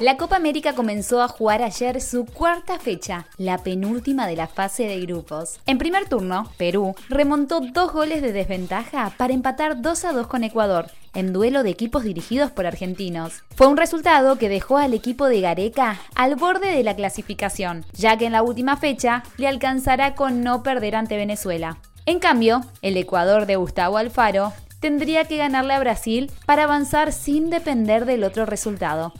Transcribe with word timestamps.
La 0.00 0.16
Copa 0.16 0.36
América 0.36 0.72
comenzó 0.72 1.20
a 1.20 1.28
jugar 1.28 1.62
ayer 1.62 2.00
su 2.00 2.24
cuarta 2.24 2.78
fecha, 2.78 3.26
la 3.36 3.58
penúltima 3.58 4.26
de 4.26 4.34
la 4.34 4.46
fase 4.46 4.84
de 4.84 4.98
grupos. 5.00 5.60
En 5.66 5.76
primer 5.76 6.08
turno, 6.08 6.50
Perú 6.56 6.94
remontó 7.10 7.60
dos 7.60 7.92
goles 7.92 8.22
de 8.22 8.32
desventaja 8.32 9.12
para 9.18 9.34
empatar 9.34 9.82
2 9.82 10.04
a 10.06 10.12
2 10.12 10.26
con 10.26 10.42
Ecuador, 10.42 10.86
en 11.12 11.34
duelo 11.34 11.62
de 11.62 11.68
equipos 11.68 12.02
dirigidos 12.02 12.50
por 12.50 12.66
argentinos. 12.66 13.42
Fue 13.54 13.66
un 13.66 13.76
resultado 13.76 14.38
que 14.38 14.48
dejó 14.48 14.78
al 14.78 14.94
equipo 14.94 15.26
de 15.26 15.42
Gareca 15.42 16.00
al 16.14 16.36
borde 16.36 16.74
de 16.74 16.82
la 16.82 16.96
clasificación, 16.96 17.84
ya 17.92 18.16
que 18.16 18.24
en 18.24 18.32
la 18.32 18.42
última 18.42 18.78
fecha 18.78 19.22
le 19.36 19.48
alcanzará 19.48 20.14
con 20.14 20.42
no 20.42 20.62
perder 20.62 20.96
ante 20.96 21.18
Venezuela. 21.18 21.76
En 22.06 22.20
cambio, 22.20 22.62
el 22.80 22.96
Ecuador 22.96 23.44
de 23.44 23.56
Gustavo 23.56 23.98
Alfaro 23.98 24.54
tendría 24.80 25.26
que 25.26 25.36
ganarle 25.36 25.74
a 25.74 25.78
Brasil 25.78 26.32
para 26.46 26.64
avanzar 26.64 27.12
sin 27.12 27.50
depender 27.50 28.06
del 28.06 28.24
otro 28.24 28.46
resultado. 28.46 29.12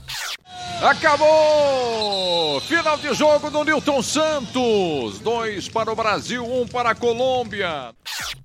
Acabou! 0.81 2.59
Final 2.61 2.97
de 2.97 3.13
jogo 3.13 3.51
do 3.51 3.63
Newton 3.63 4.01
Santos. 4.01 5.19
Dois 5.19 5.69
para 5.69 5.91
o 5.91 5.95
Brasil, 5.95 6.43
um 6.43 6.67
para 6.67 6.91
a 6.91 6.95
Colômbia. 6.95 7.93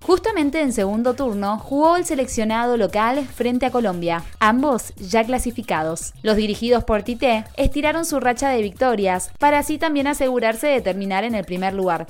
Justamente 0.07 0.61
en 0.61 0.73
segundo 0.73 1.15
turno 1.15 1.59
jugó 1.59 1.97
el 1.97 2.05
seleccionado 2.05 2.77
local 2.77 3.27
frente 3.27 3.67
a 3.67 3.71
Colombia, 3.71 4.23
ambos 4.39 4.93
ya 4.97 5.25
clasificados. 5.25 6.13
Los 6.23 6.37
dirigidos 6.37 6.85
por 6.85 7.03
Tite 7.03 7.45
estiraron 7.57 8.05
su 8.05 8.21
racha 8.21 8.51
de 8.51 8.63
victorias 8.63 9.33
para 9.39 9.59
así 9.59 9.79
también 9.79 10.07
asegurarse 10.07 10.69
de 10.69 10.81
terminar 10.81 11.25
en 11.25 11.35
el 11.35 11.45
primer 11.45 11.75
lugar. 11.75 12.07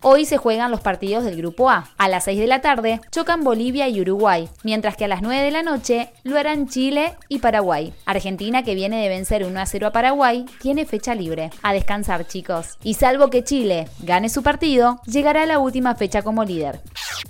Hoy 0.00 0.26
se 0.26 0.36
juegan 0.36 0.70
los 0.70 0.80
partidos 0.80 1.24
del 1.24 1.36
Grupo 1.36 1.70
A. 1.70 1.88
A 1.98 2.08
las 2.08 2.24
6 2.24 2.38
de 2.38 2.46
la 2.46 2.60
tarde 2.60 3.00
chocan 3.10 3.42
Bolivia 3.42 3.88
y 3.88 4.00
Uruguay, 4.00 4.48
mientras 4.62 4.96
que 4.96 5.06
a 5.06 5.08
las 5.08 5.22
9 5.22 5.42
de 5.42 5.50
la 5.50 5.64
noche 5.64 6.10
lo 6.22 6.38
harán 6.38 6.68
Chile 6.68 7.16
y 7.28 7.40
Paraguay. 7.40 7.92
Argentina, 8.06 8.62
que 8.62 8.76
viene 8.76 9.02
de 9.02 9.08
vencer 9.08 9.44
1 9.44 9.58
a 9.58 9.66
0 9.66 9.88
a 9.88 9.92
Paraguay, 9.92 10.44
tiene 10.60 10.86
fecha 10.86 11.16
libre. 11.16 11.50
A 11.62 11.72
descansar, 11.72 12.28
chicos. 12.28 12.78
Y 12.84 12.94
salvo 12.94 13.28
que 13.28 13.42
Chile 13.42 13.88
gane 14.00 14.28
su 14.28 14.44
partido, 14.44 15.00
llegará 15.04 15.42
a 15.42 15.46
la 15.46 15.58
última 15.58 15.96
fecha 15.96 16.22
como 16.22 16.44
líder. 16.44 16.80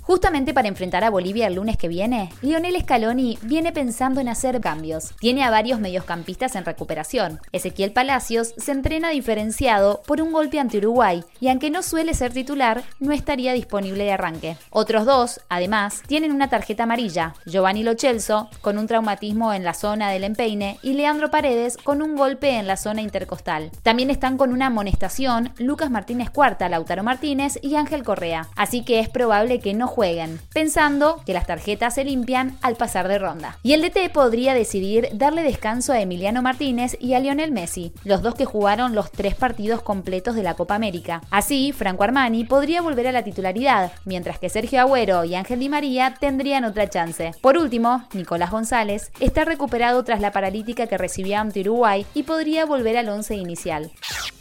Justamente 0.01 0.53
para 0.53 0.67
enfrentar 0.67 1.03
a 1.03 1.09
Bolivia 1.09 1.47
el 1.47 1.55
lunes 1.55 1.77
que 1.77 1.87
viene, 1.87 2.29
Lionel 2.41 2.79
Scaloni 2.81 3.37
viene 3.41 3.71
pensando 3.71 4.21
en 4.21 4.29
hacer 4.29 4.59
cambios. 4.59 5.13
Tiene 5.19 5.43
a 5.43 5.49
varios 5.49 5.79
mediocampistas 5.79 6.55
en 6.55 6.65
recuperación. 6.65 7.39
Ezequiel 7.51 7.91
Palacios 7.91 8.53
se 8.57 8.71
entrena 8.71 9.09
diferenciado 9.09 10.01
por 10.05 10.21
un 10.21 10.31
golpe 10.31 10.59
ante 10.59 10.77
Uruguay 10.77 11.23
y 11.39 11.49
aunque 11.49 11.69
no 11.69 11.83
suele 11.83 12.13
ser 12.13 12.33
titular, 12.33 12.83
no 12.99 13.11
estaría 13.11 13.53
disponible 13.53 14.03
de 14.03 14.11
arranque. 14.11 14.57
Otros 14.69 15.05
dos, 15.05 15.41
además, 15.49 16.03
tienen 16.07 16.31
una 16.31 16.49
tarjeta 16.49 16.83
amarilla. 16.83 17.33
Giovanni 17.45 17.83
Lochelso, 17.83 18.49
con 18.61 18.77
un 18.77 18.87
traumatismo 18.87 19.53
en 19.53 19.63
la 19.63 19.73
zona 19.73 20.11
del 20.11 20.23
empeine, 20.23 20.79
y 20.81 20.93
Leandro 20.93 21.31
Paredes, 21.31 21.77
con 21.77 22.01
un 22.01 22.15
golpe 22.15 22.57
en 22.57 22.67
la 22.67 22.77
zona 22.77 23.01
intercostal. 23.01 23.71
También 23.83 24.09
están 24.09 24.37
con 24.37 24.51
una 24.51 24.67
amonestación 24.67 25.53
Lucas 25.57 25.89
Martínez 25.89 26.29
Cuarta, 26.29 26.69
Lautaro 26.69 27.03
Martínez 27.03 27.59
y 27.61 27.75
Ángel 27.75 28.03
Correa. 28.03 28.47
Así 28.55 28.83
que 28.83 28.99
es 28.99 29.09
probable 29.09 29.59
que 29.59 29.73
no 29.73 29.78
jueguen, 29.87 30.39
pensando 30.53 31.21
que 31.25 31.33
las 31.33 31.47
tarjetas 31.47 31.95
se 31.95 32.03
limpian 32.03 32.57
al 32.61 32.75
pasar 32.75 33.07
de 33.07 33.19
ronda. 33.19 33.57
Y 33.63 33.73
el 33.73 33.81
DT 33.81 34.11
podría 34.13 34.53
decidir 34.53 35.09
darle 35.13 35.43
descanso 35.43 35.93
a 35.93 35.99
Emiliano 35.99 36.41
Martínez 36.41 36.97
y 36.99 37.13
a 37.13 37.19
Lionel 37.19 37.51
Messi, 37.51 37.93
los 38.03 38.21
dos 38.21 38.35
que 38.35 38.45
jugaron 38.45 38.95
los 38.95 39.11
tres 39.11 39.35
partidos 39.35 39.81
completos 39.81 40.35
de 40.35 40.43
la 40.43 40.55
Copa 40.55 40.75
América. 40.75 41.21
Así, 41.31 41.71
Franco 41.71 42.03
Armani 42.03 42.43
podría 42.43 42.81
volver 42.81 43.07
a 43.07 43.11
la 43.11 43.23
titularidad, 43.23 43.91
mientras 44.05 44.39
que 44.39 44.49
Sergio 44.49 44.81
Agüero 44.81 45.23
y 45.25 45.35
Ángel 45.35 45.59
Di 45.59 45.69
María 45.69 46.15
tendrían 46.19 46.65
otra 46.65 46.89
chance. 46.89 47.31
Por 47.41 47.57
último, 47.57 48.07
Nicolás 48.13 48.51
González 48.51 49.11
está 49.19 49.45
recuperado 49.45 50.03
tras 50.03 50.21
la 50.21 50.31
paralítica 50.31 50.87
que 50.87 50.97
recibió 50.97 51.39
ante 51.39 51.61
Uruguay 51.61 52.05
y 52.13 52.23
podría 52.23 52.65
volver 52.65 52.97
al 52.97 53.09
once 53.09 53.35
inicial. 53.35 53.91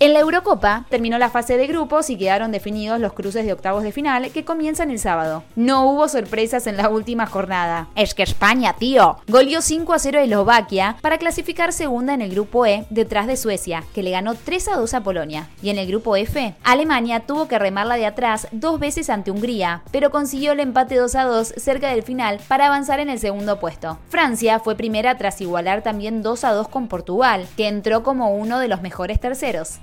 En 0.01 0.13
la 0.13 0.21
Eurocopa 0.21 0.85
terminó 0.91 1.19
la 1.19 1.29
fase 1.29 1.57
de 1.57 1.67
grupos 1.67 2.09
y 2.09 2.17
quedaron 2.17 2.53
definidos 2.53 3.01
los 3.01 3.15
cruces 3.15 3.45
de 3.45 3.53
octavos 3.53 3.83
de 3.83 3.91
final 3.91 4.31
que 4.31 4.45
comienzan 4.45 4.93
el 4.93 5.01
sábado. 5.01 5.43
No 5.57 5.91
hubo 5.91 6.07
sorpresas 6.07 6.69
en 6.69 6.77
la 6.77 6.89
última 6.89 7.27
jornada. 7.27 7.89
Es 7.97 8.15
que 8.15 8.23
España, 8.23 8.77
tío, 8.79 9.17
goleó 9.27 9.61
5 9.61 9.93
a 9.93 9.99
0 9.99 10.21
a 10.21 10.23
Eslovaquia 10.23 10.97
para 11.01 11.19
clasificar 11.19 11.73
segunda 11.73 12.15
en 12.15 12.23
el 12.23 12.31
grupo 12.31 12.65
E 12.65 12.87
detrás 12.91 13.27
de 13.27 13.37
Suecia, 13.37 13.83
que 13.93 14.05
le 14.05 14.13
ganó 14.13 14.37
3 14.37 14.69
a 14.69 14.77
2 14.77 14.95
a 14.95 15.03
Polonia. 15.03 15.49
Y 15.63 15.71
en 15.71 15.79
el 15.79 15.89
grupo 15.89 16.15
F, 16.15 16.55
Alemania 16.63 17.27
tuvo 17.27 17.49
que 17.49 17.59
remarla 17.59 17.97
de 17.97 18.07
atrás 18.07 18.47
dos 18.53 18.79
veces 18.79 19.11
ante 19.11 19.33
Hungría, 19.33 19.83
pero 19.91 20.13
consiguió 20.13 20.53
el 20.53 20.61
empate 20.61 20.95
2 20.95 21.15
a 21.17 21.25
2 21.25 21.55
cerca 21.57 21.89
del 21.89 22.05
final 22.05 22.39
para 22.47 22.67
avanzar 22.67 23.01
en 23.01 23.11
el 23.11 23.19
segundo 23.19 23.59
puesto. 23.59 23.99
Francia 24.11 24.61
fue 24.61 24.77
primera 24.77 25.19
tras 25.19 25.41
igualar 25.41 25.83
también 25.83 26.23
2 26.23 26.45
a 26.45 26.53
2 26.53 26.69
con 26.69 26.87
Portugal, 26.87 27.49
que 27.57 27.67
entró 27.67 28.05
como 28.05 28.31
uno 28.37 28.61
de 28.61 28.69
los 28.69 28.81
mejores 28.81 29.19
terceros. 29.19 29.81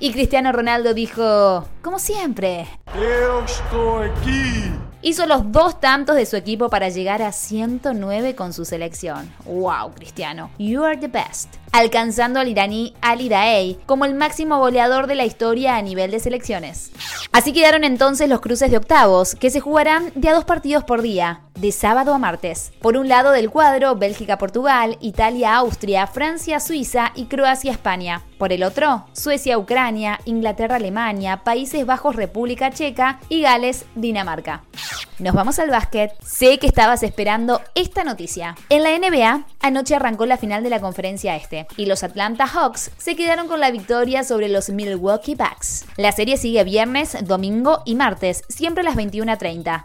Y 0.00 0.12
Cristiano 0.12 0.52
Ronaldo 0.52 0.94
dijo, 0.94 1.66
como 1.82 1.98
siempre, 1.98 2.68
estou 3.46 4.02
aqui. 4.02 4.72
Hizo 5.00 5.26
los 5.26 5.52
dos 5.52 5.80
tantos 5.80 6.16
de 6.16 6.26
su 6.26 6.34
equipo 6.34 6.68
para 6.68 6.88
llegar 6.88 7.22
a 7.22 7.30
109 7.30 8.34
con 8.34 8.52
su 8.52 8.64
selección. 8.64 9.32
¡Wow, 9.44 9.92
Cristiano! 9.94 10.50
You 10.58 10.82
are 10.82 10.96
the 10.96 11.06
best. 11.06 11.54
Alcanzando 11.70 12.40
al 12.40 12.48
iraní 12.48 12.94
Ali 13.00 13.28
Daei 13.28 13.78
como 13.86 14.04
el 14.06 14.14
máximo 14.14 14.58
goleador 14.58 15.06
de 15.06 15.14
la 15.14 15.24
historia 15.24 15.76
a 15.76 15.82
nivel 15.82 16.10
de 16.10 16.18
selecciones. 16.18 16.90
Así 17.30 17.52
quedaron 17.52 17.84
entonces 17.84 18.28
los 18.28 18.40
cruces 18.40 18.72
de 18.72 18.76
octavos, 18.76 19.36
que 19.36 19.50
se 19.50 19.60
jugarán 19.60 20.10
de 20.16 20.30
a 20.30 20.34
dos 20.34 20.44
partidos 20.44 20.82
por 20.82 21.00
día, 21.00 21.42
de 21.60 21.72
sábado 21.72 22.14
a 22.14 22.18
martes. 22.18 22.72
Por 22.80 22.96
un 22.96 23.08
lado 23.08 23.32
del 23.32 23.50
cuadro, 23.50 23.96
Bélgica-Portugal, 23.96 24.96
Italia-Austria, 25.00 26.06
Francia-Suiza 26.06 27.12
y 27.14 27.26
Croacia-España. 27.26 28.22
Por 28.38 28.52
el 28.52 28.62
otro, 28.62 29.06
Suecia-Ucrania, 29.12 30.20
Inglaterra-Alemania, 30.24 31.42
Países 31.44 31.84
Bajos-República 31.84 32.70
Checa 32.70 33.18
y 33.28 33.42
Gales-Dinamarca. 33.42 34.62
Nos 35.18 35.34
vamos 35.34 35.58
al 35.58 35.70
básquet. 35.70 36.12
Sé 36.22 36.58
que 36.60 36.68
estabas 36.68 37.02
esperando 37.02 37.60
esta 37.74 38.04
noticia. 38.04 38.54
En 38.68 38.84
la 38.84 38.96
NBA, 38.96 39.46
anoche 39.60 39.96
arrancó 39.96 40.26
la 40.26 40.36
final 40.36 40.62
de 40.62 40.70
la 40.70 40.80
conferencia 40.80 41.34
este 41.34 41.66
y 41.76 41.86
los 41.86 42.04
Atlanta 42.04 42.46
Hawks 42.46 42.92
se 42.96 43.16
quedaron 43.16 43.48
con 43.48 43.58
la 43.58 43.72
victoria 43.72 44.22
sobre 44.22 44.48
los 44.48 44.70
Milwaukee 44.70 45.34
Bucks. 45.34 45.86
La 45.96 46.12
serie 46.12 46.36
sigue 46.36 46.62
viernes, 46.62 47.16
domingo 47.24 47.82
y 47.84 47.96
martes, 47.96 48.44
siempre 48.48 48.82
a 48.82 48.84
las 48.84 48.94
21.30. 48.94 49.84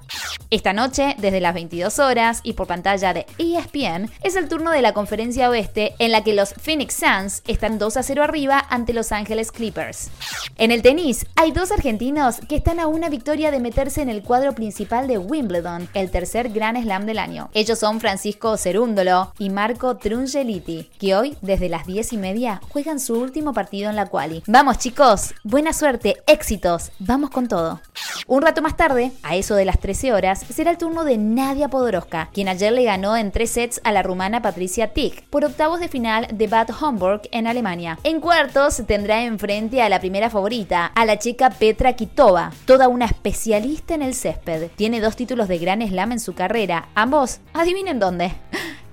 Esta 0.51 0.73
noche, 0.73 1.15
desde 1.17 1.41
las 1.41 1.55
22 1.63 1.99
horas 1.99 2.41
y 2.43 2.53
por 2.53 2.67
pantalla 2.67 3.13
de 3.13 3.25
ESPN, 3.37 4.11
es 4.21 4.35
el 4.35 4.49
turno 4.49 4.71
de 4.71 4.81
la 4.81 4.93
conferencia 4.93 5.49
oeste 5.49 5.95
en 5.99 6.11
la 6.11 6.23
que 6.23 6.33
los 6.33 6.53
Phoenix 6.53 6.95
Suns 6.95 7.41
están 7.47 7.79
2 7.79 7.97
a 7.97 8.03
0 8.03 8.23
arriba 8.23 8.65
ante 8.69 8.91
Los 8.93 9.11
Ángeles 9.11 9.51
Clippers. 9.51 10.09
En 10.57 10.71
el 10.71 10.81
tenis, 10.81 11.25
hay 11.35 11.51
dos 11.51 11.71
argentinos 11.71 12.39
que 12.49 12.57
están 12.57 12.79
a 12.79 12.87
una 12.87 13.09
victoria 13.09 13.49
de 13.49 13.59
meterse 13.59 14.01
en 14.01 14.09
el 14.09 14.23
cuadro 14.23 14.53
principal 14.53 15.07
de 15.07 15.17
Wimbledon, 15.17 15.87
el 15.93 16.11
tercer 16.11 16.49
Grand 16.49 16.81
Slam 16.81 17.05
del 17.05 17.19
año. 17.19 17.49
Ellos 17.53 17.79
son 17.79 18.01
Francisco 18.01 18.57
Cerúndolo 18.57 19.33
y 19.39 19.49
Marco 19.49 19.95
Trungeliti, 19.95 20.89
que 20.99 21.15
hoy, 21.15 21.37
desde 21.41 21.69
las 21.69 21.85
10 21.85 22.13
y 22.13 22.17
media, 22.17 22.61
juegan 22.69 22.99
su 22.99 23.15
último 23.15 23.53
partido 23.53 23.89
en 23.89 23.95
la 23.95 24.07
quali. 24.07 24.43
Vamos 24.47 24.79
chicos, 24.79 25.33
buena 25.43 25.71
suerte, 25.71 26.17
éxitos, 26.27 26.91
vamos 26.99 27.29
con 27.29 27.47
todo. 27.47 27.79
Un 28.25 28.41
rato 28.41 28.61
más 28.61 28.77
tarde, 28.77 29.11
a 29.21 29.35
eso 29.35 29.55
de 29.55 29.65
las 29.65 29.79
13 29.79 30.13
horas, 30.13 30.45
será 30.49 30.71
el 30.71 30.77
turno 30.77 31.03
de 31.03 31.17
Nadia 31.17 31.67
Podoroska, 31.67 32.29
quien 32.33 32.47
ayer 32.47 32.71
le 32.71 32.85
ganó 32.85 33.17
en 33.17 33.31
tres 33.31 33.51
sets 33.51 33.81
a 33.83 33.91
la 33.91 34.01
rumana 34.01 34.41
Patricia 34.41 34.93
Tick 34.93 35.25
por 35.25 35.43
octavos 35.43 35.81
de 35.81 35.89
final 35.89 36.27
de 36.31 36.47
Bad 36.47 36.69
Homburg 36.79 37.23
en 37.31 37.47
Alemania. 37.47 37.99
En 38.03 38.21
cuartos 38.21 38.81
tendrá 38.87 39.23
enfrente 39.23 39.81
a 39.81 39.89
la 39.89 39.99
primera 39.99 40.29
favorita, 40.29 40.85
a 40.85 41.05
la 41.05 41.19
checa 41.19 41.49
Petra 41.49 41.93
Kitova, 41.93 42.53
toda 42.65 42.87
una 42.87 43.05
especialista 43.05 43.93
en 43.93 44.01
el 44.01 44.15
césped. 44.15 44.69
Tiene 44.77 45.01
dos 45.01 45.17
títulos 45.17 45.49
de 45.49 45.57
Gran 45.57 45.85
Slam 45.85 46.13
en 46.13 46.19
su 46.21 46.33
carrera, 46.33 46.87
ambos, 46.95 47.41
adivinen 47.53 47.99
dónde. 47.99 48.31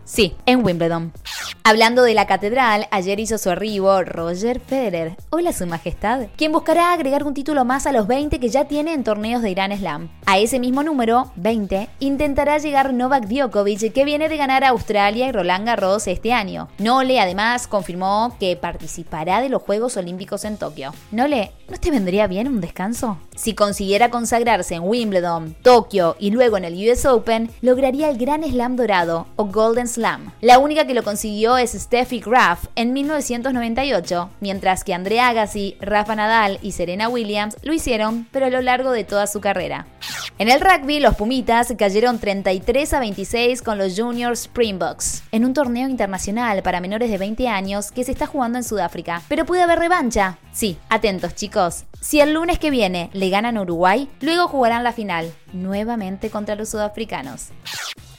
Sí, 0.04 0.34
en 0.44 0.64
Wimbledon. 0.64 1.12
Hablando 1.62 2.02
de 2.04 2.14
la 2.14 2.26
catedral, 2.26 2.88
ayer 2.90 3.20
hizo 3.20 3.36
su 3.36 3.50
arribo 3.50 4.02
Roger 4.02 4.60
Federer. 4.60 5.16
Hola, 5.28 5.52
su 5.52 5.66
majestad. 5.66 6.22
Quien 6.36 6.52
buscará 6.52 6.92
agregar 6.92 7.22
un 7.22 7.34
título 7.34 7.66
más 7.66 7.86
a 7.86 7.92
los 7.92 8.06
20 8.06 8.40
que 8.40 8.48
ya 8.48 8.64
tiene 8.64 8.94
en 8.94 9.04
torneos 9.04 9.42
de 9.42 9.52
Gran 9.52 9.76
Slam. 9.76 10.08
A 10.24 10.38
ese 10.38 10.58
mismo 10.58 10.82
número, 10.82 11.30
20, 11.36 11.88
intentará 12.00 12.56
llegar 12.58 12.94
Novak 12.94 13.26
Djokovic, 13.26 13.92
que 13.92 14.04
viene 14.04 14.30
de 14.30 14.38
ganar 14.38 14.64
a 14.64 14.70
Australia 14.70 15.28
y 15.28 15.32
Roland 15.32 15.66
Garros 15.66 16.06
este 16.06 16.32
año. 16.32 16.68
Nole, 16.78 17.20
además, 17.20 17.66
confirmó 17.66 18.36
que 18.40 18.56
participará 18.56 19.42
de 19.42 19.50
los 19.50 19.62
Juegos 19.62 19.98
Olímpicos 19.98 20.46
en 20.46 20.56
Tokio. 20.56 20.94
Nole, 21.10 21.52
¿no 21.68 21.76
te 21.76 21.90
vendría 21.90 22.26
bien 22.26 22.48
un 22.48 22.60
descanso? 22.62 23.18
Si 23.36 23.54
consiguiera 23.54 24.10
consagrarse 24.10 24.74
en 24.74 24.82
Wimbledon, 24.82 25.54
Tokio 25.62 26.16
y 26.18 26.30
luego 26.30 26.56
en 26.56 26.64
el 26.64 26.90
US 26.90 27.06
Open, 27.06 27.50
lograría 27.60 28.08
el 28.08 28.18
Gran 28.18 28.44
Slam 28.44 28.76
dorado 28.76 29.26
o 29.36 29.44
Golden 29.46 29.88
Slam. 29.88 30.32
La 30.40 30.58
única 30.58 30.86
que 30.86 30.94
lo 30.94 31.02
consiguió 31.02 31.56
es 31.60 31.72
Steffi 31.72 32.20
Graf 32.20 32.66
en 32.74 32.92
1998, 32.92 34.30
mientras 34.40 34.82
que 34.82 34.94
Andrea 34.94 35.28
Agassi, 35.28 35.76
Rafa 35.80 36.16
Nadal 36.16 36.58
y 36.62 36.72
Serena 36.72 37.08
Williams 37.08 37.56
lo 37.62 37.72
hicieron, 37.72 38.26
pero 38.32 38.46
a 38.46 38.50
lo 38.50 38.62
largo 38.62 38.92
de 38.92 39.04
toda 39.04 39.26
su 39.26 39.40
carrera. 39.40 39.86
En 40.38 40.50
el 40.50 40.60
rugby, 40.60 41.00
los 41.00 41.16
Pumitas 41.16 41.72
cayeron 41.76 42.18
33 42.18 42.94
a 42.94 43.00
26 43.00 43.62
con 43.62 43.76
los 43.76 43.98
Junior 43.98 44.32
Springboks, 44.32 45.22
en 45.32 45.44
un 45.44 45.52
torneo 45.52 45.88
internacional 45.88 46.62
para 46.62 46.80
menores 46.80 47.10
de 47.10 47.18
20 47.18 47.46
años 47.48 47.92
que 47.92 48.04
se 48.04 48.12
está 48.12 48.26
jugando 48.26 48.58
en 48.58 48.64
Sudáfrica. 48.64 49.22
Pero 49.28 49.44
puede 49.44 49.62
haber 49.62 49.78
revancha. 49.78 50.38
Sí, 50.52 50.78
atentos 50.88 51.34
chicos. 51.34 51.84
Si 52.00 52.20
el 52.20 52.32
lunes 52.32 52.58
que 52.58 52.70
viene 52.70 53.10
le 53.12 53.28
ganan 53.28 53.58
Uruguay, 53.58 54.08
luego 54.20 54.48
jugarán 54.48 54.82
la 54.82 54.92
final, 54.92 55.32
nuevamente 55.52 56.30
contra 56.30 56.54
los 56.54 56.70
sudafricanos. 56.70 57.48